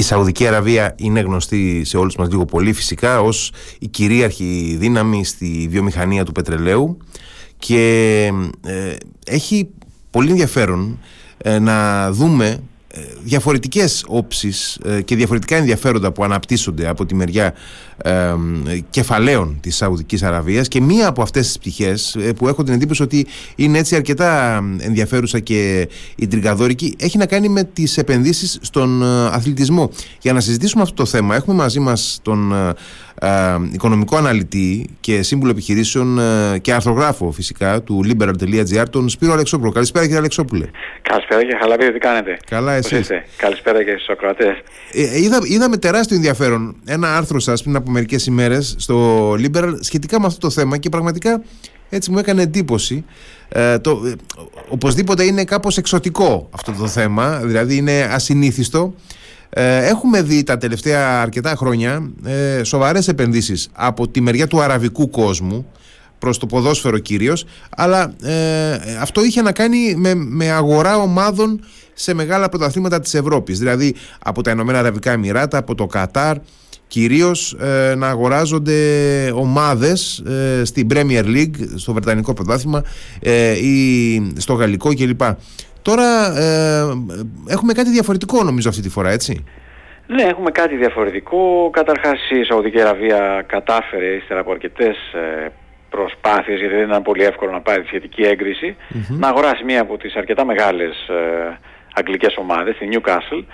[0.00, 5.24] η Σαουδική Αραβία είναι γνωστή σε όλους μας λίγο πολύ φυσικά ως η κυρίαρχη δύναμη
[5.24, 6.96] στη βιομηχανία του πετρελαίου
[7.58, 8.24] και
[8.64, 9.68] ε, έχει
[10.10, 10.98] πολύ ενδιαφέρον
[11.38, 12.58] ε, να δούμε ε,
[13.22, 17.54] διαφορετικές όψεις ε, και διαφορετικά ενδιαφέροντα που αναπτύσσονται από τη μεριά
[17.96, 18.34] ε,
[18.90, 23.26] κεφαλαίων της Σαουδικής Αραβίας και μία από αυτές τις πτυχές που έχω την εντύπωση ότι
[23.56, 29.90] είναι έτσι αρκετά ενδιαφέρουσα και ιντριγκαδόρικη έχει να κάνει με τις επενδύσεις στον αθλητισμό.
[30.20, 32.52] Για να συζητήσουμε αυτό το θέμα έχουμε μαζί μας τον
[33.72, 36.18] οικονομικό αναλυτή και σύμβουλο επιχειρήσεων
[36.60, 39.70] και αρθρογράφο φυσικά του liberal.gr τον Σπύρο Αλεξόπουλο.
[39.70, 40.66] Καλησπέρα κύριε Αλεξόπουλε.
[41.02, 44.56] Καλησπέρα και χαλαβή, τι κάνετε; Καλά εσείς; Καλησπέρα και στους ακροατές.
[44.92, 50.20] Ε, είδα, είδαμε τεράστιο ενδιαφέρον ένα άρθρο σας πριν από μερικές ημέρες στο Liberal σχετικά
[50.20, 51.42] με αυτό το θέμα και πραγματικά
[51.90, 53.04] έτσι μου έκανε εντύπωση.
[53.48, 54.12] Ε, το, ε,
[54.68, 58.94] οπωσδήποτε είναι κάπως εξωτικό αυτό το θέμα, δηλαδή είναι ασυνήθιστο.
[59.50, 65.10] Ε, έχουμε δει τα τελευταία αρκετά χρόνια ε, σοβαρές επενδύσεις από τη μεριά του αραβικού
[65.10, 65.66] κόσμου
[66.18, 67.44] προς το ποδόσφαιρο κυρίως
[67.76, 71.60] αλλά ε, αυτό είχε να κάνει με, με αγορά ομάδων
[71.94, 76.36] σε μεγάλα πρωταθλήματα της Ευρώπης δηλαδή από τα Ηνωμένα Αραβικά Εμμυράτα, από το Κατάρ
[76.90, 78.76] κυρίως ε, να αγοράζονται
[79.34, 82.82] ομάδες ε, στην Premier League, στο Βρετανικό πρωτάθλημα
[83.20, 85.22] ε, ή στο Γαλλικό κλπ.
[85.82, 86.32] Τώρα
[87.48, 89.44] έχουμε κάτι διαφορετικό νομίζω αυτή τη φορά έτσι.
[90.06, 91.70] Ναι, έχουμε κάτι διαφορετικό.
[91.72, 94.96] Καταρχάς η Σαουδική Αραβία κατάφερε ύστερα από αρκετές
[95.90, 98.22] προσπάθειες, γιατί δεν ήταν πολύ εύκολο να πάρει τη σχετική
[99.08, 101.58] να αγοράσει μία από τις αρκετά μεγάλες ε,
[101.94, 103.44] αγγλικές ομάδες, τη Newcastle,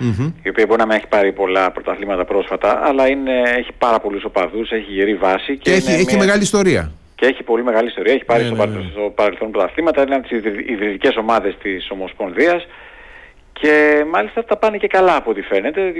[0.42, 4.24] η οποία μπορεί να μην έχει πάρει πολλά πρωταθλήματα πρόσφατα, αλλά είναι, έχει πάρα πολλούς
[4.24, 5.56] οπαδούς, έχει γερή βάση.
[5.56, 6.92] Και, έχει, έχει μεγάλη ιστορία.
[7.16, 8.88] Και έχει πολύ μεγάλη ιστορία, έχει πάρει ναι, στο, ναι, ναι.
[8.90, 12.66] στο παρελθόν πρωταθλήματα, είναι από τις ιδρυτικές ομάδες της Ομοσπονδίας
[13.52, 15.92] και μάλιστα τα πάνε και καλά από ό,τι φαίνεται,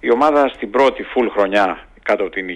[0.00, 2.48] η ομάδα στην πρώτη full χρονιά κάτω από την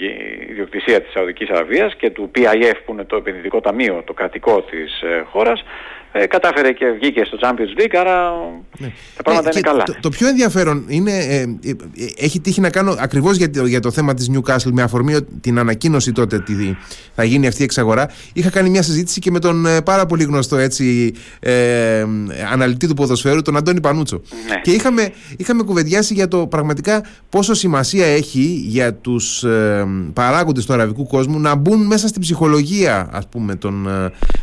[0.51, 5.03] ιδιοκτησία της Σαουδικής Αραβίας και του PIF που είναι το επενδυτικό ταμείο, το κρατικό της
[5.03, 5.65] ε, χώρας,
[6.13, 8.33] ε, κατάφερε και βγήκε στο Champions League, άρα
[8.79, 8.93] ναι.
[9.17, 9.83] τα πράγματα ναι, είναι καλά.
[9.83, 11.75] Το, το, πιο ενδιαφέρον είναι, ε, ε,
[12.17, 16.13] έχει τύχει να κάνω ακριβώς για, για το θέμα της Newcastle με αφορμή την ανακοίνωση
[16.13, 16.77] τότε ότι
[17.15, 18.11] θα γίνει αυτή η εξαγορά.
[18.33, 22.05] Είχα κάνει μια συζήτηση και με τον ε, πάρα πολύ γνωστό έτσι, ε,
[22.53, 24.21] αναλυτή του ποδοσφαίρου, τον Αντώνη Πανούτσο.
[24.49, 24.61] Ναι.
[24.63, 30.73] Και είχαμε, είχαμε κουβεντιάσει για το πραγματικά πόσο σημασία έχει για τους ε, παράγοντες του
[30.73, 33.89] αραβικού κόσμου να μπουν μέσα στην ψυχολογία ας πούμε των,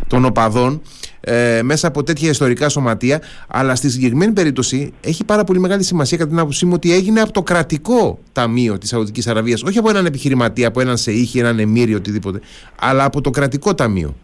[0.08, 0.82] των οπαδών
[1.22, 3.22] ε, μέσα από τέτοια ιστορικά σωματεία.
[3.48, 7.22] Αλλά στη συγκεκριμένη περίπτωση έχει πάρα πολύ μεγάλη σημασία, κατά την άποψή μου, ότι έγινε
[7.22, 9.64] από το κρατικό ταμείο της Σαουδικής Αραβίας.
[9.64, 12.40] Όχι από έναν επιχειρηματία, από έναν σεήχη, έναν εμμύρι, οτιδήποτε.
[12.80, 14.16] Αλλά από το κρατικό ταμείο.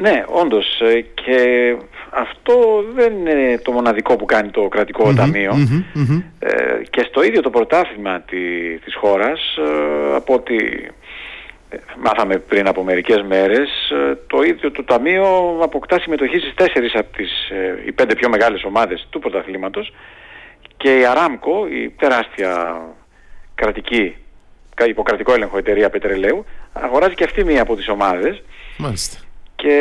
[0.00, 0.80] Ναι, όντως.
[0.80, 1.36] Ε, και
[2.10, 5.52] αυτό δεν είναι το μοναδικό που κάνει το κρατικο ταμειο
[6.38, 6.52] ε,
[6.90, 8.36] και στο ίδιο το πρωτάθλημα τη,
[8.84, 10.56] της χώρας, ε, από ότι
[12.04, 17.16] μάθαμε πριν από μερικές μέρες, ε, το ίδιο το Ταμείο αποκτά συμμετοχή στις τέσσερις από
[17.16, 19.92] τις ε, οι πέντε πιο μεγάλες ομάδες του πρωταθλήματος
[20.76, 22.82] και η Αράμκο, η τεράστια
[23.54, 24.16] κρατική,
[24.86, 28.42] υποκρατικό έλεγχο εταιρεία πετρελαίου, αγοράζει και αυτή μία από τις ομάδες.
[28.78, 29.18] Μάλιστα.
[29.56, 29.76] Και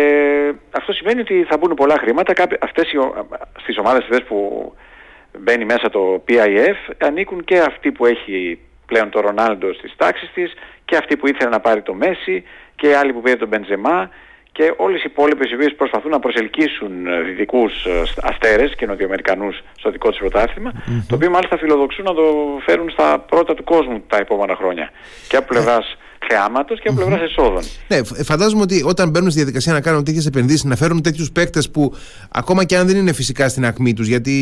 [0.71, 2.33] αυτό σημαίνει ότι θα μπουν πολλά χρήματα.
[2.59, 2.97] Αυτές οι,
[3.61, 4.37] στις ομάδες αυτές που
[5.39, 10.53] μπαίνει μέσα το PIF ανήκουν και αυτοί που έχει πλέον το Ρονάλντο στις τάξεις της
[10.85, 12.43] και αυτή που ήθελε να πάρει το Μέση
[12.75, 14.09] και άλλοι που πήρε τον Μπεντζεμά
[14.51, 19.61] και όλες οι υπόλοιπες οι οποίες προσπαθούν να προσελκύσουν ε, δυτικούς ε, αστέρες και νοτιοαμερικανούς
[19.77, 20.71] στο δικό τους πρωταθλημα
[21.07, 22.23] το οποίο μάλιστα φιλοδοξούν να το
[22.65, 24.91] φέρουν στα πρώτα του κόσμου τα επόμενα χρόνια.
[25.27, 25.97] Και από πλευράς
[26.29, 27.63] θεάματος και από πλευράς εσόδων.
[27.87, 31.69] Ναι, φαντάζομαι ότι όταν μπαίνουν στη διαδικασία να κάνουν τέτοιες επενδύσεις, να φέρουν τέτοιους παίκτες
[31.69, 31.93] που
[32.31, 34.33] ακόμα και αν δεν είναι φυσικά στην ακμή τους, γιατί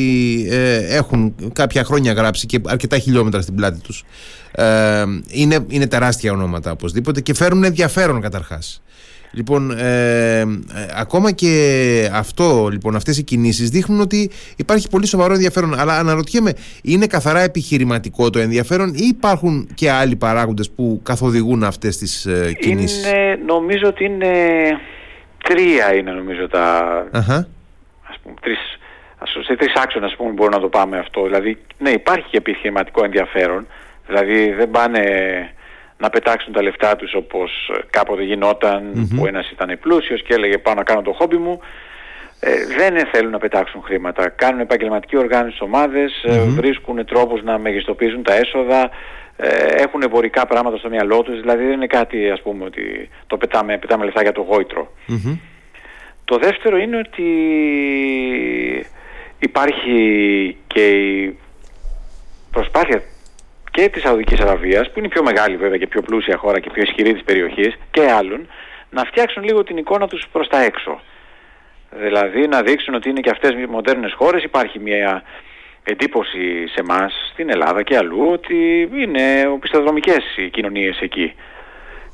[0.49, 4.03] ε, έχουν κάποια χρόνια γράψει και αρκετά χιλιόμετρα στην πλάτη τους,
[4.51, 8.81] ε, είναι, είναι τεράστια ονόματα οπωσδήποτε και φέρουν ενδιαφέρον καταρχάς.
[9.33, 10.45] Λοιπόν, ε, ε,
[10.95, 15.79] ακόμα και αυτό, λοιπόν, αυτές οι κινήσεις δείχνουν ότι υπάρχει πολύ σοβαρό ενδιαφέρον.
[15.79, 16.53] Αλλά αναρωτιέμαι,
[16.83, 22.53] είναι καθαρά επιχειρηματικό το ενδιαφέρον ή υπάρχουν και άλλοι παράγοντες που καθοδηγούν αυτές τις ε,
[22.59, 24.33] κινήσεις; Είναι, νομίζω ότι είναι
[25.43, 26.87] τρία είναι νομίζω τα...
[28.09, 28.59] Ας πούμε, τρεις,
[29.47, 31.23] σε τρεις άξονες πούμε, μπορούμε να το πάμε αυτό.
[31.23, 33.67] Δηλαδή, ναι, υπάρχει και επιχειρηματικό ενδιαφέρον.
[34.07, 35.01] Δηλαδή δεν πάνε
[36.01, 38.23] να πετάξουν τα λεφτά τους όπως κάποτε
[39.15, 41.59] που ένας ήταν πλούσιος και έλεγε πάω να κάνω το χόμπι μου.
[42.39, 44.29] Ε, δεν θέλουν να πετάξουν χρήματα.
[44.29, 48.89] Κάνουν επαγγελματική οργάνωση ομάδες, ε, βρίσκουν τρόπους να μεγιστοποιήσουν τα έσοδα,
[49.37, 49.47] ε,
[49.83, 53.77] έχουν εμπορικά πράγματα στο μυαλό τους, δηλαδή δεν είναι κάτι ας πούμε ότι το πετάμε,
[53.77, 54.91] πετάμε λεφτά για το γοητρο
[56.25, 57.29] Το δεύτερο είναι ότι
[59.39, 59.97] υπάρχει
[60.67, 61.37] και η
[62.51, 63.01] προσπάθεια
[63.71, 66.69] και της Σαουδικής Αραβίας, που είναι η πιο μεγάλη βέβαια και πιο πλούσια χώρα και
[66.69, 68.47] πιο ισχυρή της περιοχής, και άλλων,
[68.89, 71.01] να φτιάξουν λίγο την εικόνα τους προς τα έξω.
[71.91, 75.23] Δηλαδή να δείξουν ότι είναι και αυτές οι μοντέρνες χώρες, υπάρχει μια
[75.83, 81.33] εντύπωση σε εμά στην Ελλάδα και αλλού ότι είναι οπισθοδρομικές οι κοινωνίες εκεί.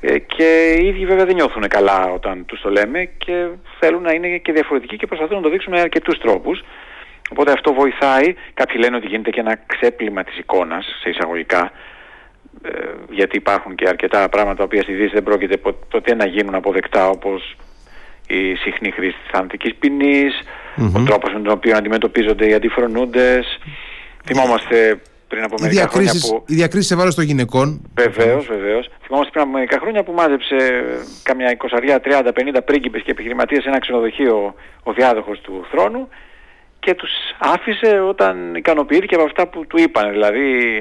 [0.01, 3.47] Ε, και οι ίδιοι βέβαια δεν νιώθουν καλά όταν τους το λέμε και
[3.79, 6.63] θέλουν να είναι και διαφορετικοί και προσπαθούν να το δείξουν με αρκετούς τρόπους.
[7.29, 8.35] Οπότε αυτό βοηθάει.
[8.53, 11.71] Κάποιοι λένε ότι γίνεται και ένα ξέπλυμα της εικόνας σε εισαγωγικά
[12.61, 12.69] ε,
[13.09, 15.57] γιατί υπάρχουν και αρκετά πράγματα που στη Δύση δεν πρόκειται
[15.89, 17.55] ποτέ να γίνουν αποδεκτά όπως
[18.27, 19.73] η συχνή χρήση της θανατικής
[20.95, 23.59] ο τρόπος με τον οποίο αντιμετωπίζονται οι αντιφρονούντες.
[24.25, 26.43] Θυμόμαστε πριν από μερικά χρόνια που...
[26.47, 27.81] Η διακρίση σε βάρος των γυναικών.
[27.95, 28.89] Βεβαίως, βεβαίως.
[29.05, 30.55] Θυμόμαστε πριν από μερικά χρόνια που μάζεψε
[31.23, 34.53] καμιά 20, 30, 50 πρίγκιπες και επιχειρηματίες σε ένα ξενοδοχείο
[34.83, 36.09] ο διάδοχος του θρόνου
[36.79, 40.11] και τους άφησε όταν ικανοποιήθηκε από αυτά που του είπαν.
[40.11, 40.75] Δηλαδή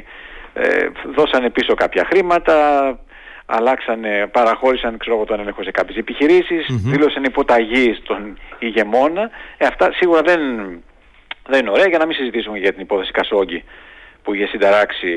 [0.55, 2.55] ε, δώσανε πίσω κάποια χρήματα,
[3.47, 6.91] αλλάξανε, παραχώρησαν ξέρω, τον έλεγχο σε κάποιες επιχειρήσεις, mm-hmm.
[6.91, 9.31] δήλωσαν υποταγή στον ηγεμόνα.
[9.57, 10.41] Ε, αυτά σίγουρα δεν,
[11.49, 13.65] δεν είναι ωραία για να μην συζητήσουμε για την υπόθεση Κασόγκη
[14.23, 15.09] που είχε συνταράξει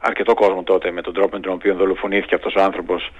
[0.00, 3.12] αρκετό κόσμο τότε με τον τρόπο με τον οποίο δολοφονήθηκε αυτός ο άνθρωπος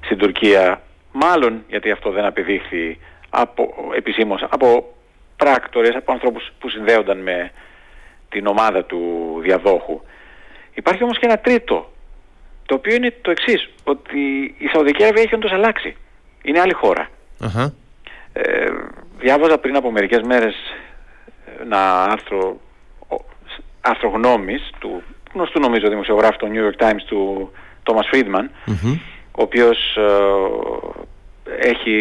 [0.00, 0.82] στην Τουρκία.
[1.12, 2.98] Μάλλον γιατί αυτό δεν απεδείχθη
[3.30, 4.94] από, επισήμως από
[5.42, 7.50] πράκτορες, από ανθρώπους που συνδέονταν με
[8.28, 9.00] την ομάδα του
[9.42, 10.00] διαδόχου.
[10.74, 11.90] Υπάρχει όμως και ένα τρίτο
[12.66, 14.20] το οποίο είναι το εξής, ότι
[14.58, 15.96] η Σαουδική Αραβία έχει όντως αλλάξει.
[16.42, 16.72] Είναι άλλη
[18.32, 18.68] Ε,
[19.18, 20.54] διάβαζα πριν από μερικές μέρες
[21.60, 22.60] ένα άρθρο,
[23.80, 25.02] άρθρο γνώμης του
[25.34, 27.50] γνωστού νομίζω δημοσιογράφου του New York Times του
[27.84, 28.46] Thomas Friedman,
[29.32, 31.96] ο οποίος ε, έχει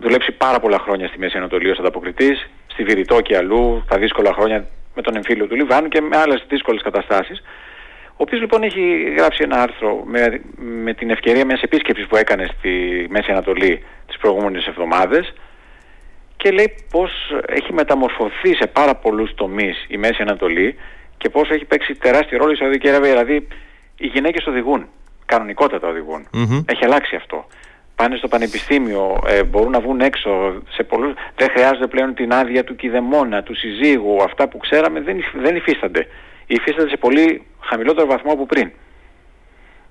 [0.00, 4.32] δουλέψει πάρα πολλά χρόνια στη Μέση Ανατολή ως ανταποκριτής, στη Βηρητό και αλλού, τα δύσκολα
[4.32, 7.42] χρόνια με τον εμφύλιο του Λιβάνου και με άλλες δύσκολες καταστάσεις.
[8.08, 12.48] Ο οποίος λοιπόν έχει γράψει ένα άρθρο με, με την ευκαιρία μιας επίσκεψης που έκανε
[12.58, 15.32] στη Μέση Ανατολή τις προηγούμενες εβδομάδες
[16.36, 17.10] και λέει πως
[17.46, 20.76] έχει μεταμορφωθεί σε πάρα πολλούς τομείς η Μέση Ανατολή
[21.16, 23.10] και πως έχει παίξει τεράστιο ρόλο η Σαουδική Αραβία.
[23.10, 23.48] Δηλαδή
[23.96, 24.88] οι γυναίκες οδηγούν,
[25.26, 25.88] κανονικότατα
[26.66, 27.46] Έχει αλλάξει αυτό.
[28.00, 32.64] Πάνε στο πανεπιστήμιο, ε, μπορούν να βγουν έξω σε πολλούς, δεν χρειάζονται πλέον την άδεια
[32.64, 36.06] του κηδεμόνα, του συζύγου, αυτά που ξέραμε δεν, δεν υφίστανται
[36.46, 38.70] υφίσταται σε πολύ χαμηλότερο βαθμό από πριν.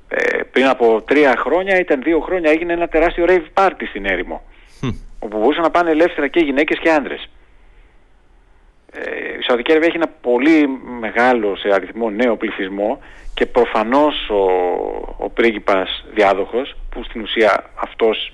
[0.07, 4.41] Ε, πριν από τρία χρόνια ήταν δύο χρόνια έγινε ένα τεράστιο rave party στην έρημο
[5.19, 7.29] όπου μπορούσαν να πάνε ελεύθερα και γυναίκες και άντρες.
[8.91, 10.67] Ε, η Σαουδική Αραβία έχει ένα πολύ
[10.99, 12.99] μεγάλο σε αριθμό νέο πληθυσμό
[13.33, 14.43] και προφανώς ο,
[15.17, 18.33] ο πρίγκιπας διάδοχος που στην ουσία αυτός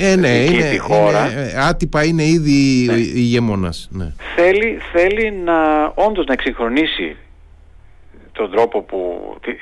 [0.00, 1.30] ε, ναι, είναι, τη χώρα.
[1.30, 2.96] Είναι, ε, άτυπα είναι ήδη ναι.
[2.96, 3.88] ηγεμόνας.
[3.90, 4.12] Ναι.
[4.36, 7.16] Θέλει, θέλει να όντως να εξυγχρονίσει
[8.32, 9.00] τον τρόπο που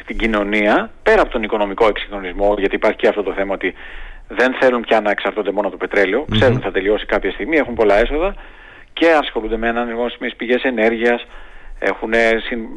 [0.07, 3.75] την κοινωνία, πέρα από τον οικονομικό εξυγχρονισμό, γιατί υπάρχει και αυτό το θέμα ότι
[4.29, 6.31] δεν θέλουν πια να εξαρτώνται μόνο το πετρέλαιο, mm-hmm.
[6.31, 8.35] ξέρουν ότι θα τελειώσει κάποια στιγμή, έχουν πολλά έσοδα
[8.93, 11.27] και ασχολούνται με ανανεώσιμες πηγές ενέργειας,
[11.79, 12.13] έχουν,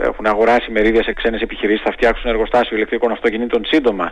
[0.01, 4.12] έχουν αγοράσει μερίδια σε ξένες επιχειρήσεις, θα φτιάξουν εργοστάσιο ηλεκτρικών αυτοκινήτων σύντομα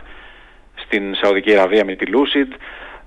[0.88, 2.50] στην Σαουδική Αραβία με τη Lucid,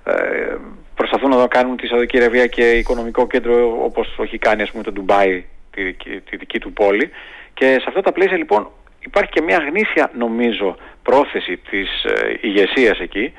[0.04, 0.56] ε,
[0.94, 4.92] προσπαθούν να κάνουν τη Σαουδική Αραβία και οικονομικό κέντρο όπως έχει κάνει ας πούμε το
[4.92, 5.92] Ντουμπάι, τη,
[6.30, 7.10] τη δική του πόλη.
[7.54, 12.98] Και σε αυτά τα πλαίσια λοιπόν υπάρχει και μια γνήσια νομίζω πρόθεση της ε, ηγεσίας
[12.98, 13.32] εκεί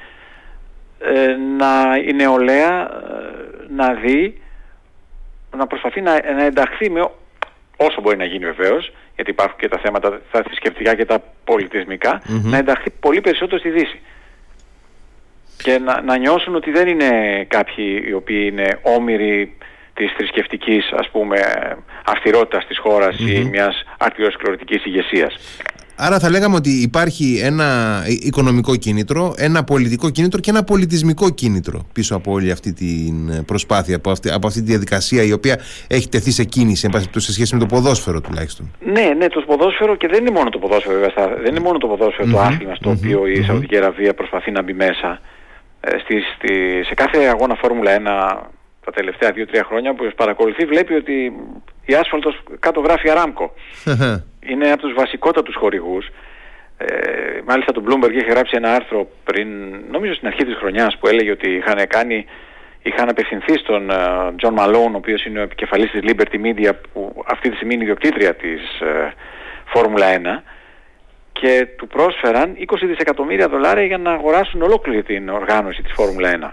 [0.99, 4.41] ε, να η νεολαία ε, να δει,
[5.57, 7.09] να προσπαθεί να, να ενταχθεί με
[7.77, 12.21] όσο μπορεί να γίνει βεβαίως, γιατί υπάρχουν και τα θέματα τα θρησκευτικά και τα πολιτισμικα
[12.43, 13.99] να ενταχθεί πολύ περισσότερο στη Δύση.
[15.63, 17.09] Και να, να νιώσουν ότι δεν είναι
[17.47, 19.57] κάποιοι οι οποίοι είναι όμοιροι
[19.93, 21.37] της θρησκευτικής ας πούμε
[22.05, 23.29] αυστηρότητας της χώρας mm-hmm.
[23.29, 25.35] ή μιας αρτιοσκληρωτικής ηγεσίας.
[25.95, 31.85] Άρα θα λέγαμε ότι υπάρχει ένα οικονομικό κίνητρο, ένα πολιτικό κίνητρο και ένα πολιτισμικό κίνητρο
[31.93, 36.09] πίσω από όλη αυτή την προσπάθεια, από αυτή, από αυτή τη διαδικασία η οποία έχει
[36.09, 38.71] τεθεί σε κίνηση σε σχέση με το ποδόσφαιρο τουλάχιστον.
[38.79, 41.87] Ναι, ναι, το ποδόσφαιρο και δεν είναι μόνο το ποδόσφαιρο βέβαια, δεν είναι μόνο το
[41.87, 42.31] ποδόσφαιρο mm-hmm.
[42.31, 42.95] το άθλημα στο mm-hmm.
[42.95, 45.19] οποίο η Σαουδική Αραβία προσπαθεί να μπει μέσα.
[45.85, 48.01] Ε, στη, στη, σε κάθε αγώνα Φόρμουλα 1
[48.85, 51.33] τα τελευταία 2-3 χρόνια που παρακολουθεί βλέπει ότι
[51.85, 53.53] η άσφαλτος κάτω γράφει Αράμκο.
[54.49, 56.07] είναι από τους βασικότατους χορηγούς.
[56.77, 56.85] Ε,
[57.45, 59.47] μάλιστα το Bloomberg είχε γράψει ένα άρθρο πριν,
[59.91, 62.25] νομίζω στην αρχή της χρονιάς που έλεγε ότι είχαν κάνει
[62.83, 63.91] είχαν απευθυνθεί στον
[64.35, 67.73] Τζον ε, Μαλόν, ο οποίος είναι ο επικεφαλής της Liberty Media που αυτή τη στιγμή
[67.73, 69.11] είναι ιδιοκτήτρια της ε,
[69.65, 70.19] Φόρμουλα 1
[71.43, 76.43] και του πρόσφεραν 20 δισεκατομμύρια δολάρια για να αγοράσουν ολόκληρη την οργάνωση της Φόρμουλα 1.
[76.43, 76.51] 20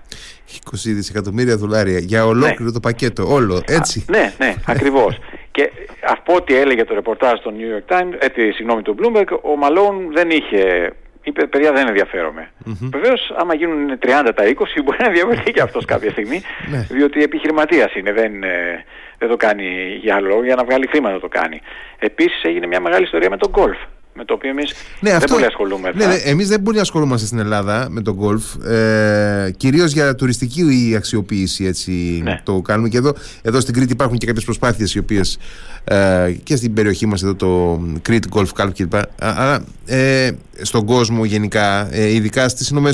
[0.73, 2.73] δισεκατομμύρια δολάρια για ολόκληρο ναι.
[2.73, 4.05] το πακέτο, όλο, έτσι.
[4.09, 5.19] ναι, ναι, ακριβώς.
[5.51, 5.71] Και
[6.01, 10.13] από ό,τι έλεγε το ρεπορτάζ στο New York Times, ε, συγγνώμη του Bloomberg, ο Μαλόν
[10.13, 10.93] δεν είχε
[11.23, 12.51] είπε παιδιά δεν ενδιαφέρομαι.
[12.67, 12.89] Mm-hmm.
[12.93, 16.87] Βεβαίως, άμα γίνουν 30 τα 20, μπορεί να ενδιαφερθεί και αυτός κάποια στιγμή, ναι.
[16.91, 18.85] διότι επιχειρηματίας είναι, δεν, ε,
[19.19, 21.61] δεν το κάνει για άλλο λόγο, για να βγάλει χρήματα το κάνει.
[21.99, 23.79] Επίσης έγινε μια μεγάλη ιστορία με τον γκολφ
[24.15, 25.99] με το οποίο εμείς ναι, δεν πολύ ασχολούμαστε.
[25.99, 28.55] Ναι, ναι, εμείς δεν πολύ ασχολούμαστε στην Ελλάδα με τον γκολφ.
[28.65, 32.41] Ε, Κυρίως για τουριστική αξιοποίηση έτσι ναι.
[32.45, 32.89] το κάνουμε.
[32.89, 35.39] Και εδώ, εδώ στην Κρήτη υπάρχουν και κάποιες προσπάθειες οι οποίες
[35.85, 38.95] ε, και στην περιοχή μας εδώ το Crete Golf Club κλπ.
[39.19, 40.31] Αλλά ε,
[40.63, 42.91] στον κόσμο γενικά, ε, ειδικά στις ΗΠΑ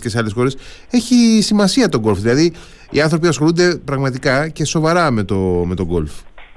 [0.00, 0.56] και σε άλλες χώρες,
[0.90, 2.18] έχει σημασία το γκολφ.
[2.18, 2.52] Δηλαδή
[2.90, 6.12] οι άνθρωποι ασχολούνται πραγματικά και σοβαρά με το, με το γκολφ.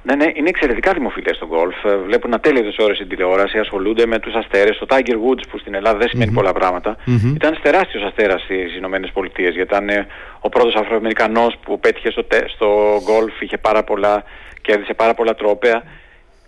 [0.07, 1.85] Ναι, ναι, είναι εξαιρετικά δημοφιλές στο γκολφ.
[1.85, 4.77] Ε, βλέπουν ατέλειωτε ώρες στην τηλεόραση, ασχολούνται με τους αστέρες.
[4.77, 6.95] Το Tiger Woods που στην Ελλάδα δεν σημαίνει πολλά πράγματα.
[6.95, 7.35] Mm-hmm.
[7.35, 10.07] Ήταν τεράστιος αστέρας στις Ηνωμένες Πολιτείες γιατί ήταν ε,
[10.39, 14.23] ο πρώτος Αφροαμερικανός που πέτυχε στο, στο γκολφ, είχε πάρα πολλά,
[14.61, 15.83] κέρδισε πάρα πολλά τρόπαια.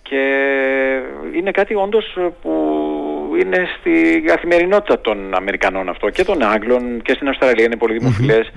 [0.02, 0.22] Και
[1.36, 2.52] είναι κάτι όντως που
[3.36, 8.02] είναι στη καθημερινότητα των Αμερικανών αυτό και των Άγγλων και στην Αυστραλία είναι πολύ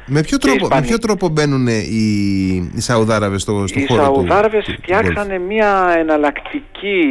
[0.07, 4.11] Με, ποιο τρόπο, με ποιο τρόπο μπαίνουν οι, οι Σαουδάραβες στο, στο οι χώρο του
[4.11, 7.05] Οι Σαουδάραβες φτιάξανε μια εναλλακτική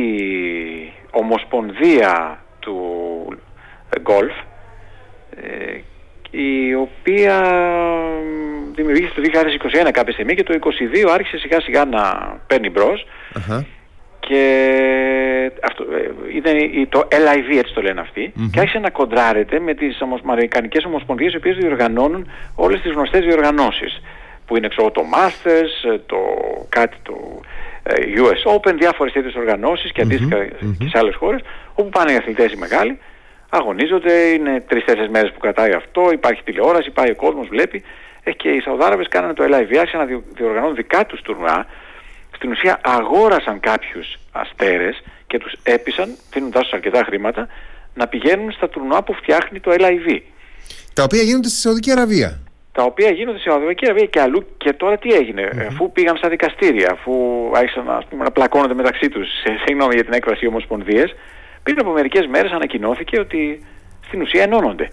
[1.11, 2.77] ομοσπονδία του
[4.01, 4.33] γκολφ
[5.35, 5.79] ε,
[6.31, 7.41] η οποία
[8.75, 9.39] δημιουργήθηκε το
[9.85, 10.53] 2021 κάποια στιγμή και το
[11.05, 12.01] 2022 άρχισε σιγά σιγά να
[12.47, 13.05] παίρνει μπρος
[14.31, 16.53] και αυτό, ε, ήταν
[16.89, 18.03] το LIV έτσι το λένε
[18.51, 24.01] και άρχισε να κοντράρεται με τις Αμερικανικές Ομοσπονδίες οι οποίες διοργανώνουν όλες τις γνωστές διοργανώσεις
[24.45, 26.17] που είναι ξέρω, το Masters, ε, το
[26.69, 27.39] κάτι το
[27.83, 30.75] ε, US Open, διάφορες τέτοιες οργανώσεις και αντίστοιχα mm-hmm.
[30.79, 31.41] και σε άλλες χώρες
[31.73, 32.99] όπου πάνε οι αθλητές οι μεγάλοι
[33.49, 37.83] αγωνίζονται, είναι τρεις-τέσσερις μέρες που κρατάει αυτό, υπάρχει τηλεόραση, πάει ο κόσμος, βλέπει
[38.37, 41.65] και οι Σαουδάραβες κάνανε το LIV, άρχισαν να διοργανώνουν δικά τους τουρνουά
[42.41, 47.47] στην ουσία αγόρασαν κάποιους αστέρες και τους έπεισαν, δίνοντάς τους αρκετά χρήματα,
[47.93, 50.19] να πηγαίνουν στα τουρνουά που φτιάχνει το LIV.
[50.93, 52.39] Τα οποία γίνονται στη Σαουδική Αραβία.
[52.71, 56.29] Τα οποία γίνονται στη Σαουδική Αραβία και αλλού και τώρα τι έγινε, αφού πήγαν στα
[56.29, 57.13] δικαστήρια, αφού
[57.55, 59.27] άρχισαν να, πούμε, να πλακώνονται μεταξύ τους,
[59.65, 61.15] συγγνώμη για την έκφραση ομοσπονδίες,
[61.63, 63.65] πριν από μερικές μέρες ανακοινώθηκε ότι
[64.07, 64.91] στην ουσία ενώνονται.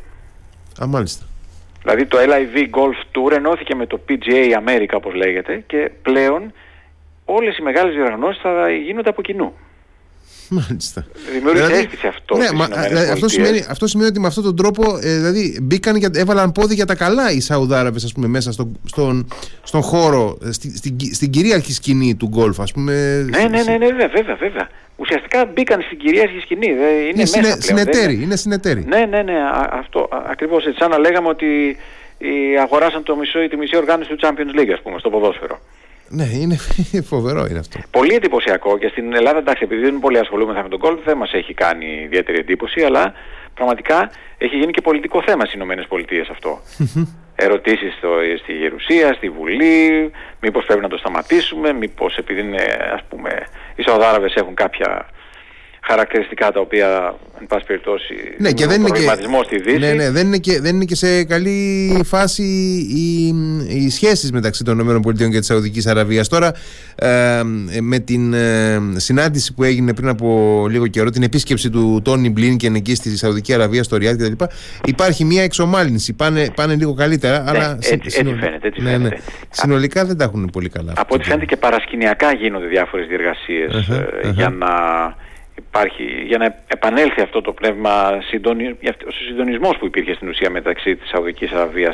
[0.82, 1.26] Α, μάλιστα.
[1.82, 6.52] Δηλαδή το LIV Golf Tour ενώθηκε με το PGA America όπως λέγεται και πλέον
[7.36, 9.52] όλες οι μεγάλες διοργανώσεις θα γίνονται από κοινού.
[10.50, 11.06] Μάλιστα.
[11.32, 12.36] Δημιούργησε δηλαδή, αίσθηση αυτό.
[12.36, 15.98] Ναι, μα, δηλαδή, αυτό, σημαίνει, αυτό σημαίνει ότι με αυτόν τον τρόπο ε, δηλαδή, μπήκαν
[15.98, 19.28] και έβαλαν πόδι για τα καλά οι Σαουδάραβες ας πούμε, μέσα στο, στον,
[19.62, 22.60] στον χώρο, ε, στη, στην, στην κυρίαρχη σκηνή του γκολφ.
[22.60, 22.92] Ας πούμε,
[23.30, 24.68] ναι, ναι, ναι, ναι, βέβαια, βέβαια.
[24.96, 26.66] Ουσιαστικά μπήκαν στην κυρίαρχη σκηνή.
[26.66, 28.84] Είναι, είναι μέσα συνε, συνεταίροι, είναι συνεταίροι.
[28.88, 29.34] Ναι, ναι, ναι,
[29.70, 30.78] αυτό ακριβώς έτσι.
[30.78, 31.76] Σαν να λέγαμε ότι
[32.62, 35.58] αγοράσαν το μισό, τη μισή οργάνωση του Champions League, ας πούμε, στο ποδόσφαιρο.
[36.08, 36.56] Ναι, είναι
[37.12, 37.78] φοβερό είναι αυτό.
[37.90, 41.32] Πολύ εντυπωσιακό και στην Ελλάδα, εντάξει, επειδή δεν πολύ ασχολούμαι με τον κόλπο, δεν μας
[41.32, 43.12] έχει κάνει ιδιαίτερη εντύπωση, αλλά
[43.54, 46.60] πραγματικά έχει γίνει και πολιτικό θέμα στις ΗΠΑ αυτό.
[47.34, 47.94] Ερωτήσεις
[48.42, 50.10] στη Γερουσία, στη Βουλή,
[50.40, 52.62] μήπως πρέπει να το σταματήσουμε, μήπως επειδή είναι,
[52.94, 53.30] ας πούμε,
[53.76, 55.06] οι Σαουδάραβες έχουν κάποια
[55.88, 59.00] χαρακτηριστικά τα οποία, εν πάση περιπτώσει, ναι, και δεν είναι και,
[59.44, 59.78] στη Δύση.
[59.78, 62.42] Ναι, ναι, δεν είναι, και, δεν είναι και σε καλή φάση
[62.96, 63.34] οι,
[63.66, 66.28] οι σχέσεις μεταξύ των ΗΠΑ και της Σαουδικής Αραβίας.
[66.28, 66.52] Τώρα,
[66.94, 67.40] ε,
[67.80, 72.74] με την ε, συνάντηση που έγινε πριν από λίγο καιρό, την επίσκεψη του Τόνι Μπλίνκεν
[72.74, 74.44] εκεί στη Σαουδική Αραβία, στο Ριάδ κτλ.
[74.84, 78.66] Υπάρχει μια εξομάλυνση, πάνε, πάνε λίγο καλύτερα, ναι, αλλά έτσι, έτσι φαίνεται.
[78.66, 79.08] Έτσι ναι, ναι.
[79.50, 80.92] Συνολικά δεν τα έχουν πολύ καλά.
[80.96, 84.66] Από ό,τι φαίνεται και παρασκηνιακά γίνονται διάφορες διεργασίες uh-huh, για να
[85.58, 88.68] υπάρχει, για να επανέλθει αυτό το πνεύμα, συντονι...
[89.08, 91.50] ο συντονισμός που υπήρχε στην ουσία μεταξύ της Σαουδικής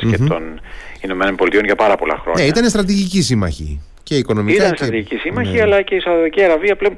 [0.09, 0.61] και των
[1.01, 2.43] Ηνωμένων Πολιτειών για πάρα πολλά χρόνια.
[2.43, 4.63] Ναι, ήταν στρατηγική σύμμαχη και οικονομικά.
[4.63, 5.61] Ήταν στρατηγική σύμμαχη, ναι.
[5.61, 6.97] αλλά και η Σαουδική Αραβία πλέον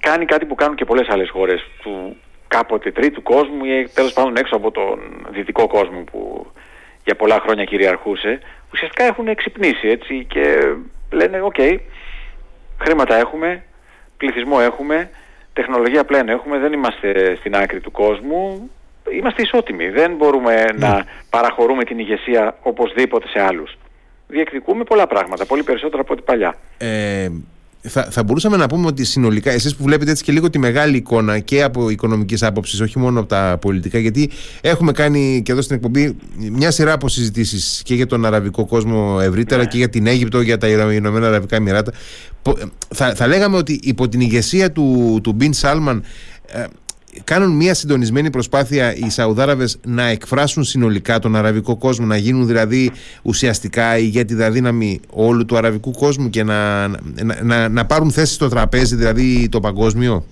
[0.00, 2.16] κάνει κάτι που κάνουν και πολλές άλλες χώρες του
[2.48, 4.98] κάποτε τρίτου κόσμου ή τέλος πάντων έξω από τον
[5.30, 6.46] δυτικό κόσμο που
[7.04, 8.38] για πολλά χρόνια κυριαρχούσε.
[8.72, 10.44] Ουσιαστικά έχουν ξυπνήσει έτσι και
[11.10, 11.76] λένε OK, okay,
[12.78, 13.64] χρήματα έχουμε,
[14.16, 15.10] πληθυσμό έχουμε,
[15.54, 18.70] τεχνολογία πλέον έχουμε, δεν είμαστε στην άκρη του κόσμου,
[19.10, 19.88] είμαστε ισότιμοι.
[19.88, 20.86] Δεν μπορούμε ναι.
[20.86, 23.78] να παραχωρούμε την ηγεσία οπωσδήποτε σε άλλους.
[24.26, 26.54] Διεκδικούμε πολλά πράγματα, πολύ περισσότερα από ό,τι παλιά.
[26.78, 27.28] Ε,
[27.88, 30.96] θα, θα μπορούσαμε να πούμε ότι συνολικά, εσείς που βλέπετε έτσι και λίγο τη μεγάλη
[30.96, 35.62] εικόνα και από οικονομικής άποψης, όχι μόνο από τα πολιτικά, γιατί έχουμε κάνει και εδώ
[35.62, 39.68] στην εκπομπή μια σειρά από συζητήσεις και για τον αραβικό κόσμο ευρύτερα ναι.
[39.68, 41.92] και για την Αίγυπτο, για τα Ηνωμένα Αραβικά Εμμυράτα.
[42.94, 46.02] Θα, θα λέγαμε ότι υπό την ηγεσία του, του Μπιν Σάλμαν,
[46.46, 46.64] ε,
[47.24, 52.92] κάνουν μια συντονισμένη προσπάθεια οι Σαουδάραβες να εκφράσουν συνολικά τον αραβικό κόσμο, να γίνουν δηλαδή
[53.22, 56.96] ουσιαστικά ηγέτιδα δύναμη όλου του αραβικού κόσμου και να, να,
[57.42, 60.24] να, να πάρουν θέση στο τραπέζι, δηλαδή το παγκόσμιο;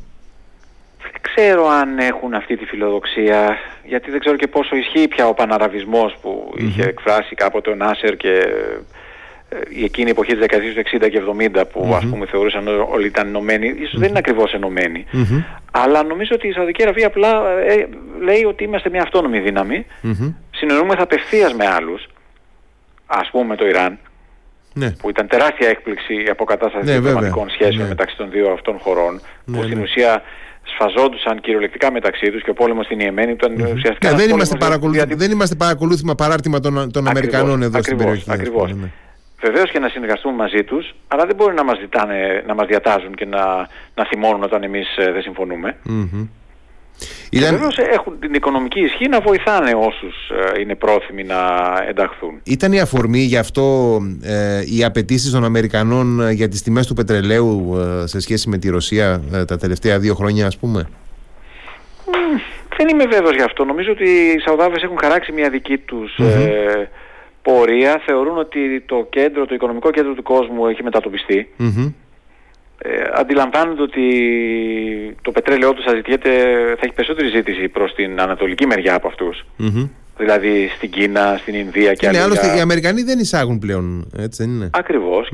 [1.03, 5.35] Δεν ξέρω αν έχουν αυτή τη φιλοδοξία, γιατί δεν ξέρω και πόσο ισχύει πια ο
[5.35, 8.47] παναραβισμός που είχε εκφράσει κάποτε ο Νάσερ και
[9.53, 11.21] ε, η εκείνη εποχή της δεκαετίας του 60 και
[11.61, 11.97] 70 που mm-hmm.
[11.97, 15.05] ας πούμε θεωρούσαν όλοι ήταν ενωμένοι, ίσως δεν είναι ακριβώς ενωμένοι.
[15.71, 17.89] Αλλά νομίζω ότι η Σαουδική Αραβία απλά ε,
[18.21, 20.35] λέει ότι είμαστε μια αυτόνομη δύναμη, mm-hmm.
[20.51, 22.07] συνεννοούμεθα απευθείας με άλλους,
[23.07, 23.99] ας πούμε το Ιράν,
[24.75, 24.91] ναι.
[24.91, 27.89] που ήταν τεράστια έκπληξη η αποκατάσταση ναι, διπλωματικών σχέσεων ναι.
[27.89, 29.83] μεταξύ των δύο αυτών χωρών, που ναι, στην ναι.
[29.83, 30.23] ουσία
[30.63, 33.75] σφαζόντουσαν κυριολεκτικά μεταξύ τους και ο πόλεμος στην Ιεμένη ήταν mm-hmm.
[33.75, 34.57] ουσιαστικά ναι, δεν, είμαστε
[34.91, 35.15] διατη...
[35.15, 38.31] δεν είμαστε παρακολούθημα παράρτημα των, των Αμερικανών εδώ ακριβώς, στην περιοχή.
[38.31, 38.73] Ακριβώς.
[38.73, 38.91] Ναι.
[39.43, 43.15] Βεβαίως και να συνεργαστούμε μαζί τους, αλλά δεν μπορεί να μας, ζητάνε, να μας διατάζουν
[43.15, 45.77] και να, να θυμώνουν όταν εμείς ε, δεν συμφωνούμε.
[45.89, 46.29] Mm-hmm.
[47.31, 51.37] Και βεβαίως έχουν την οικονομική ισχύ να βοηθάνε όσους ε, είναι πρόθυμοι να
[51.89, 52.41] ενταχθούν.
[52.43, 56.95] Ήταν η αφορμή γι' αυτό ε, οι απαιτήσεις των Αμερικανών ε, για τις τιμές του
[56.95, 60.89] πετρελαίου σε σχέση με τη Ρωσία τα τελευταία δύο χρόνια ας πούμε;
[62.77, 63.65] δεν είμαι βέβαιος γι' αυτό.
[63.65, 66.19] Νομίζω ότι οι Σαουδάβες έχουν χαράξει μια δική τους
[67.43, 71.49] πορεία θεωρούν ότι το κέντρο, το οικονομικό κέντρο του κόσμου έχει μετατοπιστεί.
[72.85, 74.07] Ε, αντιλαμβάνονται ότι
[75.23, 76.31] το πετρέλαιό τους θα, ζητιέται,
[76.75, 79.45] θα έχει περισσότερη ζήτηση προς την ανατολική μεριά από αυτούς.
[80.17, 82.19] Δηλαδή στην Κίνα, στην Ινδία και άλλα.
[82.19, 84.71] Ναι, άλλωστε οι Αμερικανοί δεν εισάγουν πλέον, έτσι δεν είναι;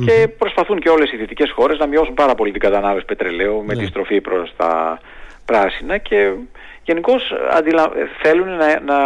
[0.05, 3.75] και προσπαθούν και όλες οι δυτικές χώρες να μειώσουν πάρα πολύ την κατανάλωση πετρελαίου με
[3.75, 3.81] ναι.
[3.81, 5.01] τη στροφή προς τα
[5.45, 6.33] πράσινα και
[6.89, 7.33] γενικώς
[8.23, 8.99] θέλουν να, να,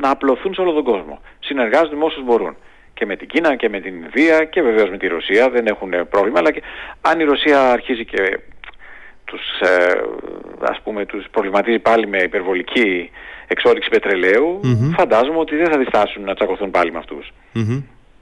[0.00, 1.20] να απλωθούν σε όλο τον κόσμο.
[1.40, 2.56] Συνεργάζονται με όσους μπορούν.
[2.94, 5.90] Και με την Κίνα και με την Ινδία και βεβαίως με τη Ρωσία δεν έχουν
[6.10, 6.38] πρόβλημα.
[6.38, 6.62] Αλλά και
[7.00, 8.40] αν η Ρωσία αρχίζει και
[9.24, 10.00] τους, ε,
[10.60, 13.10] ας πούμε, τους προβληματίζει πάλι με υπερβολική
[13.46, 13.88] εξόριξη
[14.96, 17.32] φαντάζομαι ότι δεν θα διστάσουν να τσακωθούν πάλι με αυτούς.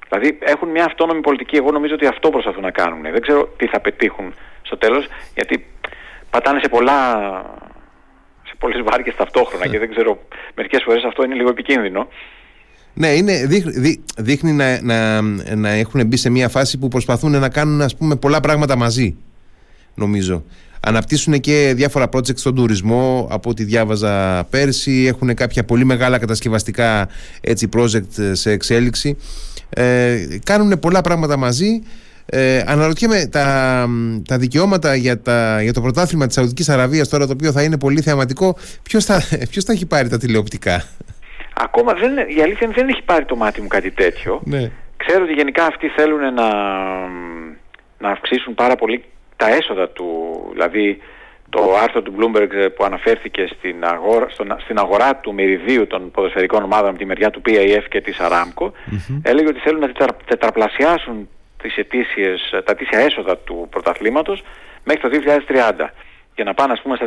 [0.09, 1.57] Δηλαδή έχουν μια αυτόνομη πολιτική.
[1.57, 3.03] Εγώ νομίζω ότι αυτό προσπαθούν να κάνουν.
[3.03, 5.67] Δεν ξέρω τι θα πετύχουν στο τέλος, γιατί
[6.31, 7.00] πατάνε σε πολλά
[8.59, 9.71] πολλές βάρκες ταυτόχρονα ναι.
[9.71, 10.23] και δεν ξέρω,
[10.55, 12.09] μερικές φορές αυτό είναι λίγο επικίνδυνο.
[12.95, 15.21] Ναι, είναι, δείχνει, δείχνει να, να,
[15.56, 19.17] να έχουν μπει σε μια φάση που προσπαθούν να κάνουν ας πούμε, πολλά πράγματα μαζί,
[19.95, 20.45] νομίζω.
[20.80, 25.04] Αναπτύσσουν και διάφορα project στον τουρισμό, από ό,τι διάβαζα πέρσι.
[25.06, 27.09] Έχουν κάποια πολύ μεγάλα κατασκευαστικά
[27.41, 29.17] έτσι, project σε εξέλιξη.
[29.71, 31.82] Ε, κάνουν πολλά πράγματα μαζί
[32.30, 33.86] ε, αναρωτιέμαι τα,
[34.28, 37.78] τα δικαιώματα για, τα, για το πρωτάθλημα της Σαουδικής Αραβίας τώρα το οποίο θα είναι
[37.78, 40.84] πολύ θεαματικό ποιος θα, ποιος θα έχει πάρει τα τηλεοπτικά;
[41.54, 44.71] Ακόμα δεν, η αλήθεια δεν έχει πάρει το μάτι μου κάτι τέτοιο ναι.
[44.97, 46.49] Ξέρω ότι γενικά αυτοί θέλουν να,
[47.99, 49.04] να αυξήσουν πάρα πολύ
[49.36, 50.06] τα έσοδα του
[50.52, 50.99] Δηλαδή
[51.50, 54.26] το άρθρο του Bloomberg που αναφέρθηκε στην αγορά,
[54.58, 58.71] στην αγορά του μεριδίου των ποδοσφαιρικών ομάδων από τη μεριά του PIF και της Aramco
[59.23, 61.28] έλεγε ότι θέλουν να τετραπλασιάσουν
[61.62, 64.42] τις ετήσιες, τα ετήσια έσοδα του πρωταθλήματος
[64.84, 65.92] μέχρι το 2030
[66.34, 67.06] και να πάνε ας πούμε στα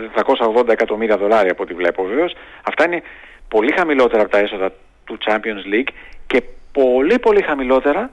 [0.57, 2.33] 480 εκατομμύρια δολάρια από ό,τι βλέπω βεβαίως.
[2.63, 3.01] Αυτά είναι
[3.47, 4.71] πολύ χαμηλότερα από τα έσοδα
[5.03, 5.89] του Champions League
[6.27, 8.11] και πολύ πολύ χαμηλότερα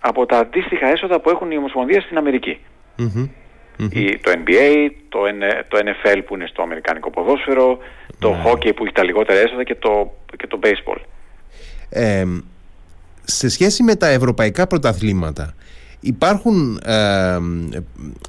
[0.00, 2.58] από τα αντίστοιχα έσοδα που έχουν οι Ομοσπονδίες στην αμερικη
[4.22, 5.18] το NBA, το,
[5.68, 7.78] το NFL που είναι στο αμερικάνικο ποδόσφαιρο,
[8.18, 8.42] το ναι.
[8.44, 11.00] hockey που έχει τα λιγότερα έσοδα και το, και το baseball.
[11.90, 12.24] Ε,
[13.24, 15.54] σε σχέση με τα ευρωπαϊκά πρωταθλήματα
[16.00, 17.38] υπάρχουν, ε,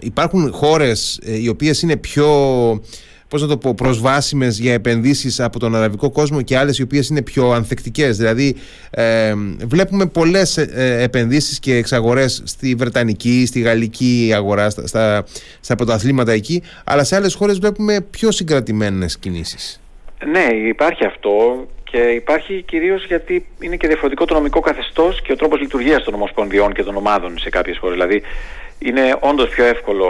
[0.02, 2.28] υπάρχουν χώρες ε, οι οποίες είναι πιο
[3.28, 7.10] πώς να το πω, προσβάσιμες για επενδύσεις από τον αραβικό κόσμο και άλλες οι οποίες
[7.10, 8.18] είναι πιο ανθεκτικές.
[8.18, 8.56] Δηλαδή
[8.90, 9.34] ε,
[9.66, 15.24] βλέπουμε πολλές ε, επενδύσεις και εξαγορές στη Βρετανική, στη Γαλλική αγορά, στα, στα,
[15.60, 19.82] στα πρωταθλήματα εκεί, αλλά σε άλλες χώρες βλέπουμε πιο συγκρατημένες κινήσεις.
[20.26, 25.36] Ναι, υπάρχει αυτό και υπάρχει κυρίως γιατί είναι και διαφορετικό το νομικό καθεστώς και ο
[25.36, 27.98] τρόπος λειτουργίας των ομοσπονδιών και των ομάδων σε κάποιες χώρες.
[27.98, 28.24] Δηλαδή
[28.80, 30.08] είναι όντως πιο εύκολο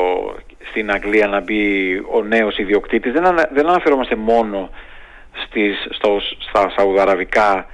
[0.70, 3.12] στην Αγγλία να μπει ο νέος ιδιοκτήτης.
[3.12, 4.70] Δεν, ανα, δεν αναφερόμαστε μόνο
[5.46, 7.68] στις, στο, στα σαουδαραβικά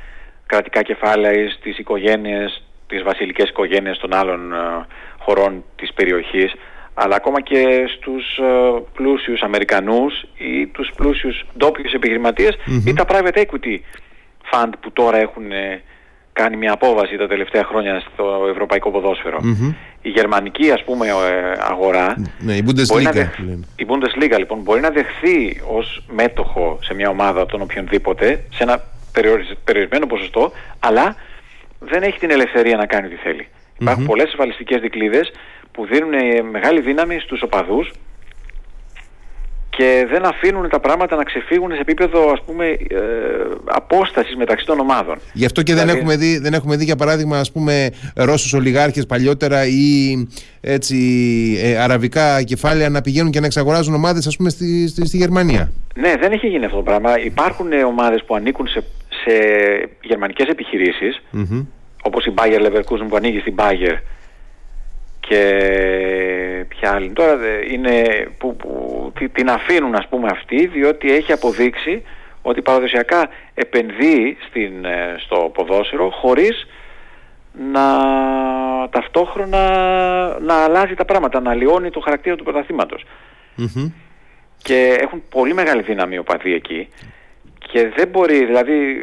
[0.45, 4.85] κρατικά κεφάλαια ή στις οικογένειες, τις βασιλικές οικογένειες των άλλων ε,
[5.19, 6.53] χωρών της περιοχής
[6.93, 11.93] αλλά ακόμα και στους uh, πλούσιους Αμερικανούς ή τους πλούσιους ντόπιους
[12.85, 13.79] ή τα private equity
[14.51, 15.81] fund που τώρα έχουν ε,
[16.33, 18.91] κάνει μια απόβαση τα τελευταία χρόνια στο ευρωπαϊκό
[20.01, 21.11] Η γερμανική ας πούμε ε,
[21.59, 23.27] αγορά, ναι, η, Bundesliga.
[23.75, 28.83] η Bundesliga λοιπόν μπορεί να δεχθεί ως μέτοχο σε μια ομάδα τον οποιονδήποτε σε ένα
[29.63, 31.15] περιορισμένο ποσοστό αλλά
[31.79, 33.47] δεν έχει την ελευθερία να κάνει ό,τι θέλει.
[33.79, 35.31] Υπάρχουν πολλές ασφαλιστικές δικλείδες
[35.73, 36.13] που δίνουν
[36.51, 37.91] μεγάλη δύναμη στους οπαδούς
[39.77, 42.97] και δεν αφήνουν τα πράγματα να ξεφύγουν σε επίπεδο ας πούμε ε,
[43.65, 45.17] απόστασης μεταξύ των ομάδων.
[45.33, 48.53] Γι' αυτό και δεν, δηλαδή- έχουμε δει, δεν έχουμε δει για παράδειγμα ας πούμε Ρώσους
[48.53, 50.13] ολιγάρχες παλιότερα ή
[50.61, 50.97] έτσι
[51.63, 55.71] ε, αραβικά κεφάλαια να πηγαίνουν και να εξαγοράζουν ομάδες ας πούμε στη, στη, στη Γερμανία.
[55.95, 57.19] Ναι, δεν έχει γίνει αυτό το πράγμα.
[57.19, 58.83] Υπάρχουν ε, ομάδες που ανήκουν σε,
[59.25, 59.33] σε
[60.01, 61.65] γερμανικές επιχειρήσεις mm-hmm.
[62.03, 63.97] όπως η Bayer Leverkusen που ανοίγει στην Bayer
[65.27, 67.09] και ποια άλλη.
[67.09, 67.37] Τώρα
[67.71, 68.03] είναι
[68.37, 72.03] που, που την αφήνουν ας πούμε αυτή διότι έχει αποδείξει
[72.41, 76.67] ότι παραδοσιακά επενδύει στην, ε, στο ποδόσφαιρο χωρίς
[77.71, 77.85] να
[78.89, 79.59] ταυτόχρονα
[80.39, 83.05] να αλλάζει τα πράγματα, να λιώνει το χαρακτήρα του πρωταθληματος
[84.57, 86.87] Και έχουν πολύ μεγάλη δύναμη οπαδοί εκεί.
[87.59, 88.97] Και δεν μπορεί, δηλαδή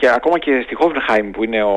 [0.00, 1.76] και ακόμα και στη Hoffenheim που είναι ο,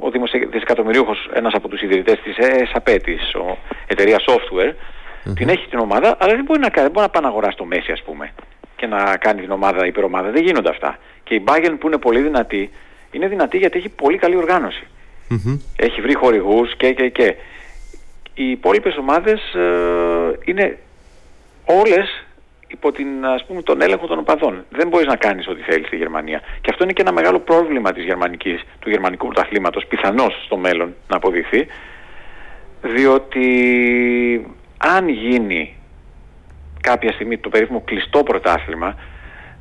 [0.00, 0.10] ο
[0.50, 2.36] δισεκατομμυρίουχος ένας από τους ιδρυτές της
[2.72, 4.72] SAP της ο, εταιρείας software
[5.34, 7.66] την έχει την ομάδα αλλά δεν μπορεί να, δεν μπορεί να πάει να αγοράσει το
[7.72, 8.32] Messi ας πούμε
[8.76, 10.30] και να κάνει την ομάδα υπερομάδα.
[10.30, 10.98] Δεν γίνονται αυτά.
[11.24, 12.70] Και η Bayern που είναι πολύ δυνατή
[13.10, 14.36] είναι δυνατή γιατί έχει πολύ καλή
[15.76, 17.36] έχει βρει χορηγούς και και και.
[18.34, 20.78] Οι υπόλοιπες ομάδες ε, είναι
[21.64, 22.26] όλες
[22.68, 24.64] υπό την, ας πούμε, τον έλεγχο των οπαδών.
[24.70, 26.40] Δεν μπορείς να κάνεις ό,τι θέλεις στη Γερμανία.
[26.60, 30.94] Και αυτό είναι και ένα μεγάλο πρόβλημα της γερμανικής, του γερμανικού πρωταθλήματος, πιθανώς στο μέλλον
[31.08, 31.66] να αποδειχθεί,
[32.82, 33.46] διότι
[34.78, 35.76] αν γίνει
[36.80, 38.94] κάποια στιγμή το περίφημο κλειστό πρωτάθλημα,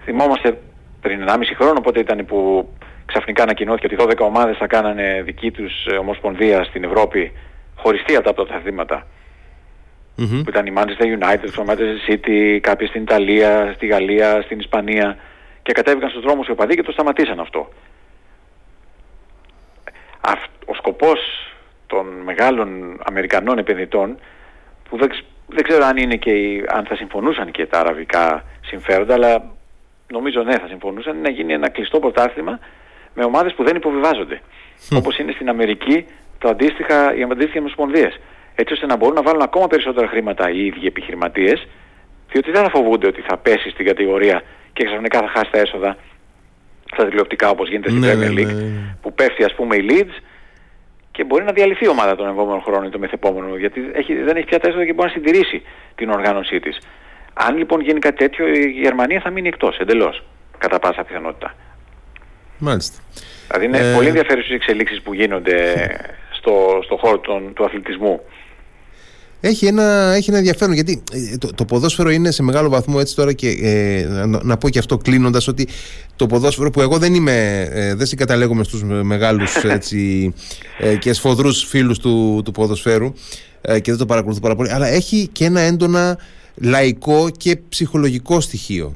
[0.03, 0.57] θυμόμαστε
[1.01, 2.69] πριν 1,5 χρόνο, οπότε ήταν που
[3.05, 7.31] ξαφνικά ανακοινώθηκε ότι 12 ομάδες θα κάνανε δική τους ομοσπονδία στην Ευρώπη
[7.75, 9.07] χωριστή από τα πρωταθλήματα
[10.17, 10.41] mm-hmm.
[10.43, 15.17] που ήταν η Manchester United, το Manchester City, κάποιοι στην Ιταλία, στη Γαλλία, στην Ισπανία
[15.62, 17.69] και κατέβηκαν στους δρόμους οι οπαδοί και το σταματήσαν αυτό.
[20.69, 21.19] Ο σκοπός
[21.88, 24.17] των μεγάλων Αμερικανών επενδυτών
[24.89, 25.10] που δεν,
[25.47, 26.32] δεν ξέρω αν, είναι και,
[26.67, 29.43] αν θα συμφωνούσαν και τα αραβικά συμφέροντα αλλά
[30.08, 32.60] νομίζω ναι θα συμφωνούσαν είναι να γίνει ένα κλειστό πρωτάθλημα
[33.13, 34.41] με ομάδες που δεν υποβιβάζονται.
[34.95, 36.06] Όπως είναι στην Αμερική
[36.38, 38.19] το αντίστοιχα, οι αντίστοιχες ομοσπονδίες
[38.59, 41.67] έτσι ώστε να μπορούν να βάλουν ακόμα περισσότερα χρήματα οι ίδιοι επιχειρηματίες,
[42.31, 44.41] διότι δεν θα φοβούνται ότι θα πέσει στην κατηγορία
[44.73, 45.97] και ξαφνικά θα χάσει τα έσοδα
[46.93, 49.85] στα τηλεοπτικά όπως γίνεται στην ναι, Premier ναι, League, ναι, που πέφτει ας πούμε η
[49.89, 50.23] Leeds
[51.11, 54.35] και μπορεί να διαλυθεί η ομάδα τον επόμενο χρόνο ή το μεθεπόμενο, γιατί έχει, δεν
[54.35, 55.61] έχει πια τα έσοδα και μπορεί να συντηρήσει
[55.95, 56.77] την οργάνωσή της.
[57.33, 60.23] Αν λοιπόν γίνει κάτι τέτοιο, η Γερμανία θα μείνει εκτός εντελώς,
[60.57, 61.53] κατά πάσα πιθανότητα.
[62.57, 63.01] Μάλιστα.
[63.47, 63.93] Δηλαδή είναι ε...
[63.93, 65.57] πολύ ενδιαφέρουσες οι εξελίξεις που γίνονται
[66.31, 67.19] στο, στο χώρο
[67.53, 68.21] του αθλητισμού.
[69.39, 73.15] Έχει ένα, έχει ένα ενδιαφέρον γιατί ε, το, το ποδόσφαιρο είναι σε μεγάλο βαθμό έτσι
[73.15, 75.67] τώρα και ε, να, να, πω και αυτό κλείνοντας ότι
[76.15, 80.34] το ποδόσφαιρο που εγώ δεν είμαι, ε, δεν συγκαταλέγομαι στους μεγάλους έτσι,
[80.78, 83.13] ε, και σφοδρούς φίλους του, του ποδοσφαίρου
[83.62, 86.17] και δεν το παρακολουθώ πάρα πολύ αλλά έχει και ένα έντονα
[86.56, 88.95] λαϊκό και ψυχολογικό στοιχείο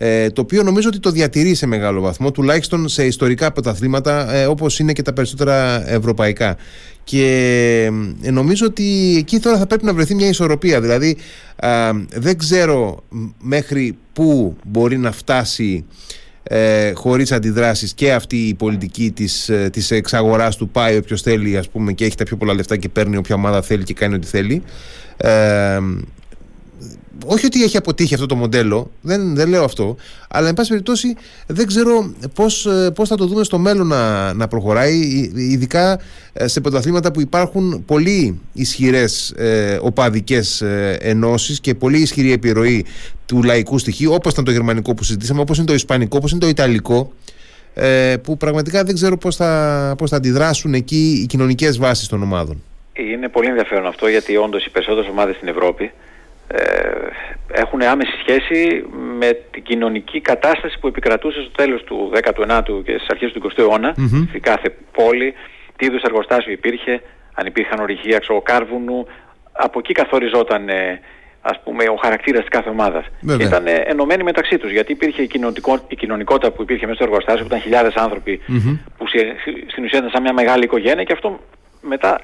[0.00, 4.46] ε, το οποίο νομίζω ότι το διατηρεί σε μεγάλο βαθμό, τουλάχιστον σε ιστορικά πρωταθλήματα ε,
[4.46, 6.56] όπως είναι και τα περισσότερα ευρωπαϊκά.
[7.04, 7.24] Και
[8.22, 10.80] ε, νομίζω ότι εκεί τώρα θα πρέπει να βρεθεί μια ισορροπία.
[10.80, 11.16] Δηλαδή
[12.14, 13.04] δεν ξέρω
[13.40, 15.84] μέχρι πού μπορεί να φτάσει
[16.50, 21.56] ε, χωρίς αντιδράσεις και αυτή η πολιτική της, ε, της εξαγοράς του πάει όποιος θέλει
[21.56, 24.14] ας πούμε και έχει τα πιο πολλά λεφτά και παίρνει όποια ομάδα θέλει και κάνει
[24.14, 24.62] ό,τι θέλει
[25.16, 25.78] ε,
[27.26, 29.96] όχι ότι έχει αποτύχει αυτό το μοντέλο, δεν, δεν λέω αυτό,
[30.28, 34.32] αλλά εν πάση περιπτώσει δεν ξέρω πώς, ε, πώς θα το δούμε στο μέλλον να,
[34.32, 36.00] να προχωράει, ειδικά
[36.32, 42.86] ε, σε πρωταθλήματα που υπάρχουν πολύ ισχυρές ε, οπαδικές ε, ενώσεις και πολύ ισχυρή επιρροή
[43.26, 46.40] του λαϊκού στοιχείου, όπως ήταν το γερμανικό που συζητήσαμε, όπως είναι το ισπανικό, όπως είναι
[46.40, 47.12] το ιταλικό,
[47.74, 52.22] ε, που πραγματικά δεν ξέρω πώς θα, πώς θα αντιδράσουν εκεί οι κοινωνικές βάσεις των
[52.22, 52.62] ομάδων.
[53.12, 55.90] Είναι πολύ ενδιαφέρον αυτό γιατί όντως οι περισσότερες ομάδες στην Ευρώπη ε,
[57.52, 58.84] έχουν άμεση σχέση
[59.18, 63.58] με την κοινωνική κατάσταση που επικρατούσε στο τέλος του 19ου και στις αρχές του 20ου
[63.58, 65.34] αιώνα mm στη κάθε πόλη,
[65.76, 67.02] τι είδους εργοστάσιο υπήρχε,
[67.34, 69.06] αν υπήρχαν ορυχεία ξοκάρβουνου,
[69.52, 71.00] από εκεί καθοριζόταν ε,
[71.40, 73.04] ας πούμε ο χαρακτήρας της κάθε ομάδας.
[73.36, 75.30] Και ήταν ε, ενωμένοι μεταξύ τους, γιατί υπήρχε η,
[75.88, 78.40] η κοινωνικότητα που υπήρχε μέσα στο εργοστάσιο, που ήταν χιλιάδες άνθρωποι
[78.96, 79.06] που
[79.70, 81.40] στην ουσία ήταν σαν μια μεγάλη οικογένεια και αυτό
[81.80, 82.20] μετά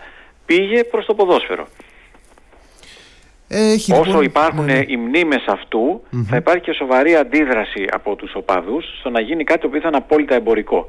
[0.46, 1.66] πήγε προς το ποδόσφαιρο.
[3.48, 4.82] Έχει, Όσο λοιπόν, υπάρχουν ναι.
[4.86, 5.44] οι μνήμες
[6.28, 10.34] θα υπάρχει και σοβαρή αντίδραση από τους οπαδούς στο να γίνει κάτι που ήταν απόλυτα
[10.34, 10.88] εμπορικό.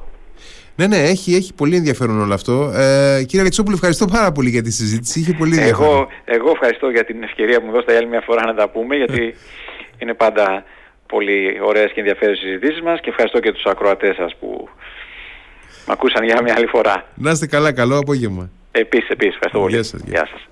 [0.76, 2.72] Ναι, ναι, έχει, έχει πολύ ενδιαφέρον όλο αυτό.
[2.76, 5.20] Ε, κύριε Αλεξόπουλο, ευχαριστώ πάρα πολύ για τη συζήτηση.
[5.20, 5.90] Είχε πολύ ενδιαφέρον.
[5.90, 8.96] Εγώ, εγώ ευχαριστώ για την ευκαιρία που μου δώσετε άλλη μια φορά να τα πούμε,
[8.96, 9.36] γιατί
[9.98, 10.64] είναι πάντα
[11.08, 14.70] πολύ ωραίες και ενδιαφέρουσες συζητήσεις μας και ευχαριστώ και τους ακροατές σας που
[15.86, 17.06] με ακούσαν για μια άλλη φορά.
[17.16, 18.50] Να είστε καλά, καλό απόγευμα.
[18.72, 19.74] Επίσης, επίσης, ευχαριστώ πολύ.
[19.74, 20.02] Γεια σας.
[20.06, 20.48] Γεια σας.